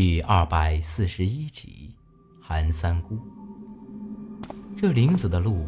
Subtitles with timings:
[0.00, 1.90] 第二百四十一集，
[2.40, 3.18] 韩三姑。
[4.76, 5.66] 这林子的路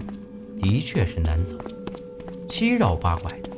[0.57, 1.59] 的确是难走，
[2.47, 3.51] 七绕八拐的，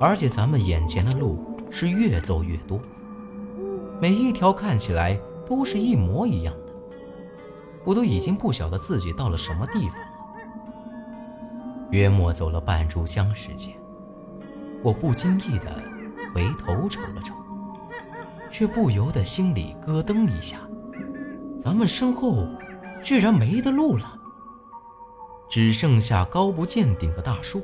[0.00, 2.80] 而且咱们眼前的路是越走越多，
[4.00, 6.72] 每一条看起来都是一模一样的，
[7.84, 10.06] 我都已经不晓得自己到了什么地方了。
[11.90, 13.74] 约莫走了半炷香时间，
[14.82, 15.84] 我不经意的
[16.34, 17.34] 回头瞅了瞅。
[18.52, 20.58] 却不由得心里咯噔一下，
[21.58, 22.46] 咱们身后
[23.02, 24.20] 居然没得路了，
[25.48, 27.62] 只剩下高不见顶的大树。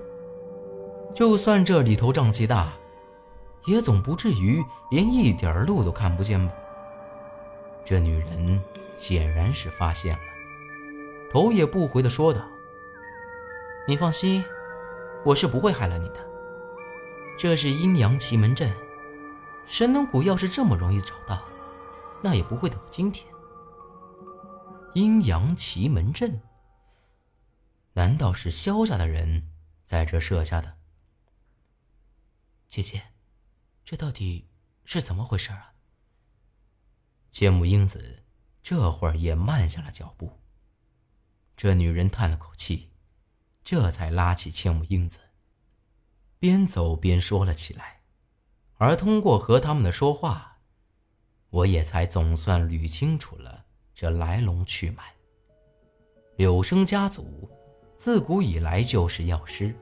[1.14, 2.72] 就算这里头瘴气大，
[3.66, 6.52] 也总不至于连一点路都看不见吧？
[7.84, 8.58] 这女人
[8.96, 10.20] 显然是发现了，
[11.30, 12.40] 头也不回地说道
[13.86, 14.42] ：“你放心，
[15.22, 16.16] 我是不会害了你的。
[17.36, 18.72] 这是阴阳奇门阵。”
[19.68, 21.46] 神农谷要是这么容易找到，
[22.22, 23.26] 那也不会等到今天。
[24.94, 26.40] 阴阳奇门阵，
[27.92, 29.52] 难道是萧家的人
[29.84, 30.78] 在这设下的？
[32.66, 33.12] 姐姐，
[33.84, 34.48] 这到底
[34.84, 35.74] 是怎么回事啊？
[37.30, 38.24] 千木英子
[38.62, 40.40] 这会儿也慢下了脚步。
[41.56, 42.90] 这女人叹了口气，
[43.62, 45.18] 这才拉起千木英子，
[46.38, 47.97] 边走边说了起来。
[48.78, 50.56] 而通过和他们的说话，
[51.50, 55.02] 我也才总算捋清楚了这来龙去脉。
[56.36, 57.50] 柳生家族
[57.96, 59.74] 自古以来就是药师，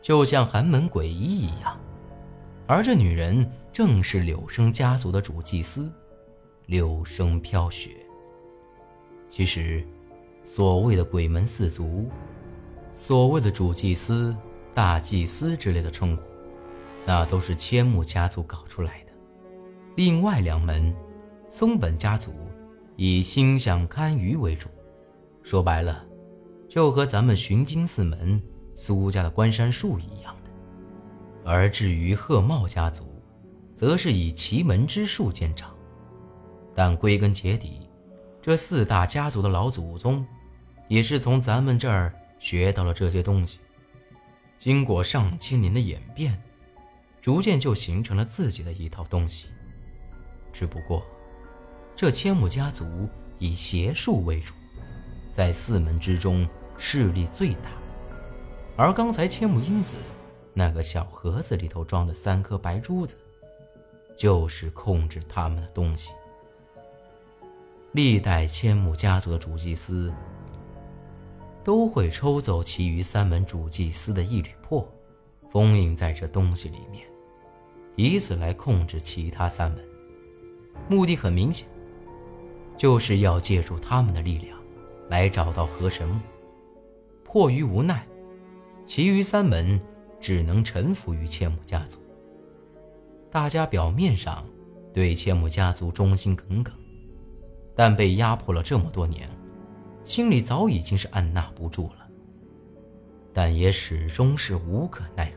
[0.00, 1.78] 就像寒门鬼医一样，
[2.68, 5.92] 而这女人正是柳生家族的主祭司
[6.66, 7.90] 柳生飘雪。
[9.28, 9.84] 其实，
[10.44, 12.08] 所谓的鬼门四族，
[12.94, 14.34] 所谓的主祭司、
[14.72, 16.25] 大祭司之类的称呼。
[17.06, 19.12] 那都是千木家族搞出来的。
[19.94, 20.94] 另外两门，
[21.48, 22.34] 松本家族
[22.96, 24.68] 以星象堪舆为主，
[25.42, 26.04] 说白了，
[26.68, 28.42] 就和咱们寻经四门
[28.74, 30.50] 苏家的关山术一样的。
[31.44, 33.22] 而至于鹤茂家族，
[33.74, 35.72] 则是以奇门之术见长。
[36.74, 37.88] 但归根结底，
[38.42, 40.26] 这四大家族的老祖宗，
[40.88, 43.60] 也是从咱们这儿学到了这些东西，
[44.58, 46.36] 经过上千年的演变。
[47.26, 49.48] 逐渐就形成了自己的一套东西。
[50.52, 51.02] 只不过，
[51.96, 53.08] 这千木家族
[53.40, 54.54] 以邪术为主，
[55.32, 56.48] 在四门之中
[56.78, 57.72] 势力最大。
[58.76, 59.92] 而刚才千木英子
[60.54, 63.16] 那个小盒子里头装的三颗白珠子，
[64.16, 66.12] 就是控制他们的东西。
[67.90, 70.14] 历代千木家族的主祭司
[71.64, 74.88] 都会抽走其余三门主祭司的一缕魄，
[75.50, 77.04] 封印在这东西里面。
[77.96, 79.82] 以此来控制其他三门，
[80.88, 81.66] 目的很明显，
[82.76, 84.58] 就是要借助他们的力量
[85.08, 86.20] 来找到河神木。
[87.24, 88.06] 迫于无奈，
[88.84, 89.80] 其余三门
[90.20, 91.98] 只能臣服于千木家族。
[93.30, 94.46] 大家表面上
[94.92, 96.72] 对千木家族忠心耿耿，
[97.74, 99.28] 但被压迫了这么多年，
[100.04, 102.06] 心里早已经是按捺不住了。
[103.32, 105.35] 但也始终是无可奈何。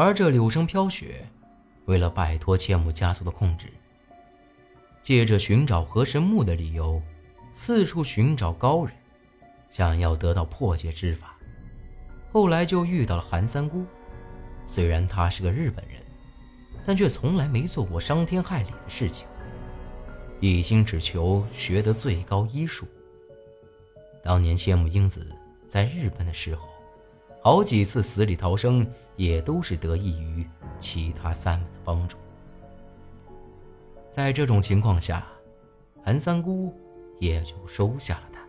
[0.00, 1.26] 而这柳生飘雪，
[1.86, 3.66] 为了摆脱千木家族的控制，
[5.02, 7.02] 借着寻找河神木的理由，
[7.52, 8.94] 四处寻找高人，
[9.68, 11.36] 想要得到破解之法。
[12.30, 13.84] 后来就遇到了韩三姑，
[14.64, 16.00] 虽然他是个日本人，
[16.86, 19.26] 但却从来没做过伤天害理的事情，
[20.38, 22.86] 一心只求学得最高医术。
[24.22, 25.26] 当年千木英子
[25.66, 26.68] 在日本的时候。
[27.40, 30.46] 好几次死里逃生，也都是得益于
[30.78, 32.16] 其他三门的帮助。
[34.10, 35.26] 在这种情况下，
[36.04, 36.74] 韩三姑
[37.20, 38.40] 也就收下了他。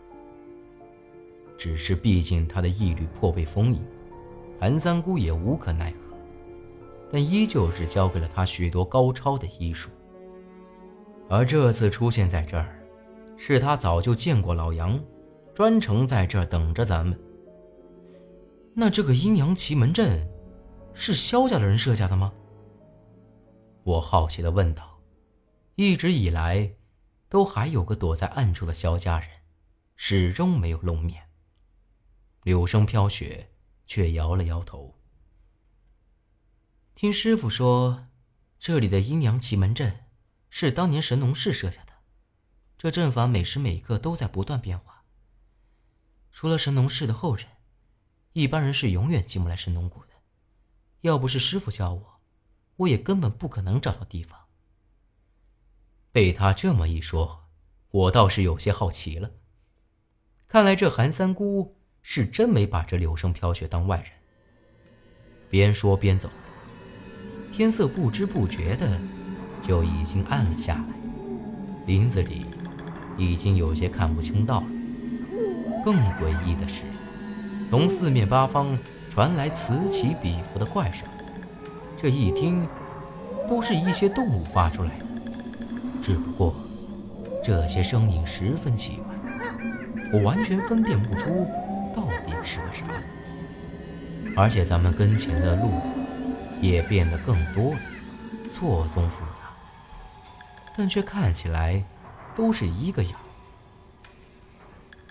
[1.58, 3.82] 只是毕竟他的义律颇被封印，
[4.60, 6.18] 韩三姑也无可奈何，
[7.12, 9.90] 但依旧是教给了他许多高超的医术。
[11.30, 12.80] 而这次出现在这儿，
[13.38, 15.00] 是他早就见过老杨，
[15.54, 17.20] 专程在这儿等着咱们。
[18.80, 20.26] 那这个阴阳奇门阵，
[20.94, 22.34] 是萧家的人设下的吗？
[23.84, 25.02] 我好奇的问道。
[25.76, 26.76] 一直以来，
[27.28, 29.30] 都还有个躲在暗处的萧家人，
[29.98, 31.28] 始终没有露面。
[32.44, 33.52] 柳生飘雪
[33.86, 34.96] 却摇了摇头。
[36.96, 38.08] 听师傅说，
[38.60, 40.06] 这里的阴阳奇门阵，
[40.50, 41.92] 是当年神农氏设下的，
[42.78, 45.04] 这阵法每时每刻都在不断变化。
[46.32, 47.46] 除了神农氏的后人。
[48.34, 50.14] 一般人是永远进不来神农谷的，
[51.02, 52.22] 要不是师傅教我，
[52.78, 54.40] 我也根本不可能找到地方。
[56.12, 57.48] 被他这么一说，
[57.90, 59.32] 我倒是有些好奇了。
[60.48, 64.12] 看来这韩三姑是真没把这柳生飘雪当外人。
[65.50, 69.00] 边说边走的，天色不知不觉的
[69.64, 72.46] 就已经暗了下来，林子里
[73.18, 74.68] 已经有些看不清道了。
[75.84, 76.84] 更诡异的是，
[77.70, 78.76] 从四面八方
[79.12, 81.08] 传来此起彼伏的怪声，
[81.96, 82.68] 这一听，
[83.48, 85.06] 都是一些动物发出来的。
[86.02, 86.56] 只不过，
[87.44, 89.06] 这些声音十分奇怪。
[90.12, 91.48] 我完全分辨不出
[91.96, 92.86] 到底是个啥，
[94.36, 95.70] 而且咱们跟前的路
[96.60, 97.80] 也变得更多了，
[98.50, 99.44] 错综复杂，
[100.76, 101.84] 但却看起来
[102.36, 103.14] 都是一个样。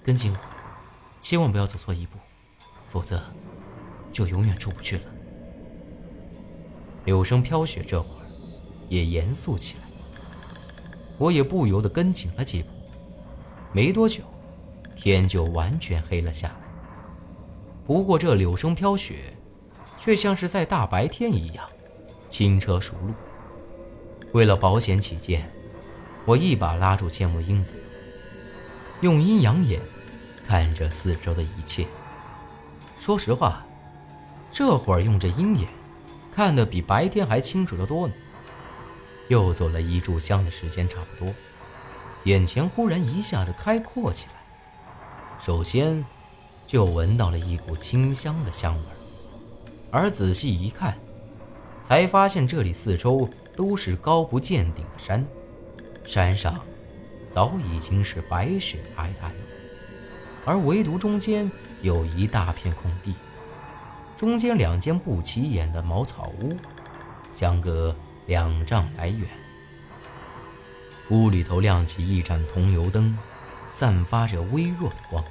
[0.03, 0.39] 跟紧我，
[1.21, 2.19] 千万不要走错一步，
[2.89, 3.23] 否则
[4.13, 5.03] 就永远出不去了。
[7.05, 8.27] 柳生飘雪这会儿
[8.89, 9.85] 也严肃起来，
[11.19, 12.69] 我也不由得跟紧了几步，
[13.73, 14.23] 没多久。
[14.95, 16.55] 天就完全黑了下来。
[17.87, 19.33] 不过这柳生飘雪，
[19.97, 21.65] 却像是在大白天一样，
[22.29, 23.15] 轻车熟路。
[24.33, 25.49] 为了保险起见，
[26.25, 27.75] 我一把拉住千木英子，
[29.01, 29.81] 用阴阳眼
[30.47, 31.87] 看着四周的一切。
[32.99, 33.65] 说实话，
[34.51, 35.69] 这会儿用这鹰眼，
[36.33, 38.15] 看得比白天还清楚得多呢。
[39.29, 41.35] 又走了一炷香的时间差不多，
[42.25, 44.33] 眼前忽然一下子开阔起来。
[45.39, 46.05] 首先，
[46.67, 48.97] 就闻到了一股清香的香味儿
[49.91, 50.99] 而仔细一看，
[51.83, 55.25] 才发现这里四周都是高不见顶的山，
[56.05, 56.61] 山上
[57.31, 59.31] 早已经是白雪皑皑，
[60.45, 61.51] 而唯独中间
[61.83, 63.15] 有一大片空地，
[64.17, 66.57] 中间两间不起眼的茅草屋，
[67.33, 67.95] 相隔
[68.27, 69.29] 两丈来远。
[71.11, 73.17] 屋里头亮起一盏桐油灯。
[73.71, 75.23] 散发着微弱的光，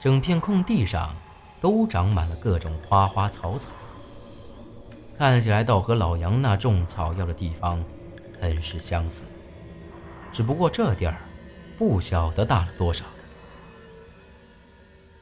[0.00, 1.14] 整片空地上
[1.60, 3.68] 都长满了各种花花草草，
[5.16, 7.84] 看起来倒和老杨那种草药的地方
[8.40, 9.26] 很是相似，
[10.32, 11.18] 只不过这地儿
[11.78, 13.04] 不晓得大了多少。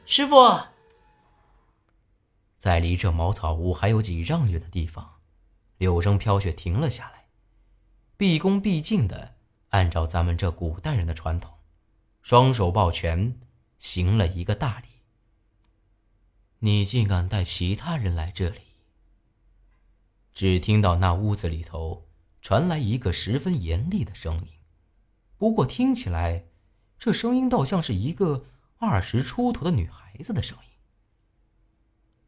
[0.07, 0.35] 师傅，
[2.59, 5.15] 在离这茅草屋还有几丈远的地方，
[5.79, 7.25] 柳生飘雪停了下来，
[8.15, 9.33] 毕恭毕敬的
[9.69, 11.51] 按照咱们这古代人的传统。
[12.21, 13.39] 双手抱拳，
[13.79, 14.87] 行了一个大礼。
[16.59, 18.59] 你竟敢带其他人来这里？
[20.33, 22.07] 只听到那屋子里头
[22.43, 24.49] 传来一个十分严厉的声音，
[25.37, 26.45] 不过听起来，
[26.99, 28.45] 这声音倒像是一个
[28.85, 30.69] 二十出头的女孩子的声音。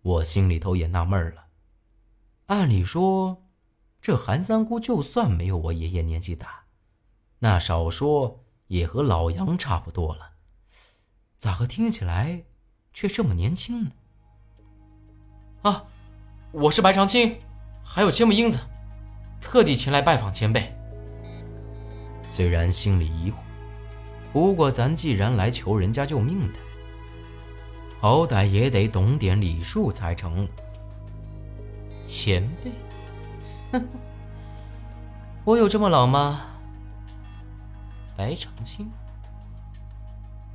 [0.01, 1.47] 我心里头也纳闷了。
[2.47, 3.45] 按理说，
[4.01, 6.65] 这韩三姑就算没有我爷爷年纪大，
[7.39, 8.43] 那少说。
[8.67, 10.31] 也和老杨差不多了，
[11.37, 12.43] 咋个听起来
[12.91, 13.91] 却这么年轻呢？
[15.61, 15.85] 啊，
[16.51, 17.39] 我是白长青，
[17.81, 18.59] 还有千木英子，
[19.39, 20.75] 特地前来拜访前辈。
[22.27, 23.35] 虽然心里疑惑，
[24.37, 26.59] 不过咱既然来求人家救命的，
[27.99, 30.47] 好歹也得懂点礼数才成。
[32.05, 33.81] 前辈，
[35.43, 36.45] 我有这么老吗？
[38.15, 38.87] 白长青，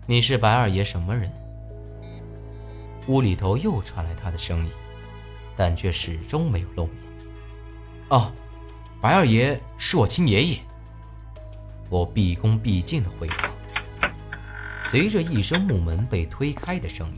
[0.07, 1.29] 你是白二爷什么人？
[3.09, 4.71] 屋里头又传来他的声音，
[5.57, 6.95] 但却始终没有露面。
[8.11, 8.31] 哦，
[9.01, 10.61] 白二爷是我亲爷爷。
[11.91, 13.51] 我毕恭毕敬的回答。
[14.85, 17.17] 随着一声木门被推开的声音，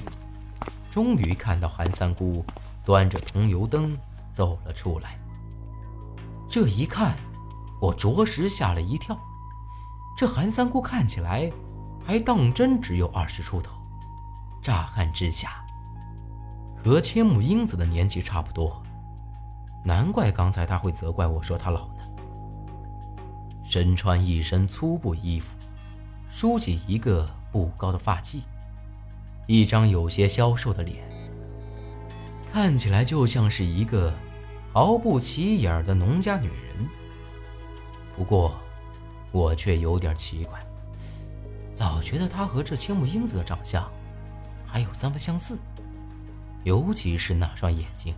[0.90, 2.44] 终于看到韩三姑
[2.84, 3.96] 端着桐油灯
[4.32, 5.18] 走了出来。
[6.48, 7.16] 这一看，
[7.80, 9.18] 我着实吓了一跳。
[10.16, 11.50] 这韩三姑看起来，
[12.06, 13.72] 还当真只有二十出头，
[14.62, 15.64] 乍看之下，
[16.76, 18.80] 和千木英子的年纪差不多，
[19.84, 22.04] 难怪刚才他会责怪我说他老呢。
[23.64, 25.56] 身穿一身粗布衣服，
[26.30, 28.40] 梳起一个不高的发髻，
[29.46, 31.04] 一张有些消瘦的脸，
[32.52, 34.12] 看起来就像是一个
[34.72, 36.88] 毫不起眼的农家女人。
[38.16, 38.52] 不过。
[39.32, 40.64] 我却有点奇怪，
[41.78, 43.90] 老觉得她和这千木英子的长相
[44.64, 45.58] 还有三分相似，
[46.62, 48.14] 尤其是那双眼睛，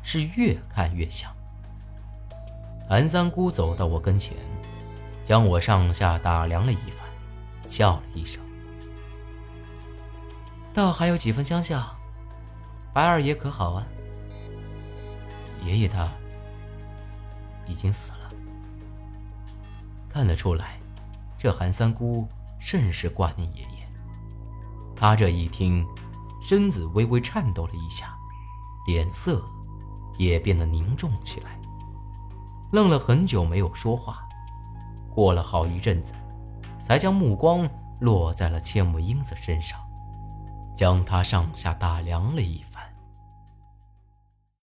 [0.00, 1.28] 是越看越像。
[2.88, 4.36] 韩三姑走到我跟前，
[5.24, 7.00] 将我上下打量了一番，
[7.68, 8.40] 笑了一声
[10.74, 11.82] ：“倒还有几分相像。
[12.92, 13.86] 白二爷可好啊？
[15.64, 16.08] 爷爷他
[17.66, 18.30] 已经死了。”
[20.10, 20.78] 看得出来，
[21.38, 22.28] 这韩三姑
[22.60, 23.86] 甚是挂念爷爷。
[24.96, 25.86] 他这一听，
[26.42, 28.14] 身子微微颤抖了一下，
[28.86, 29.42] 脸色
[30.18, 31.58] 也变得凝重起来，
[32.72, 34.26] 愣了很久没有说话。
[35.12, 36.12] 过了好一阵子，
[36.82, 37.68] 才将目光
[38.00, 39.80] 落在了千木英子身上，
[40.74, 42.73] 将他上下打量了一番。